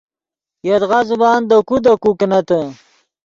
[0.67, 2.59] یدغا زبان دے کو دے کو کینتے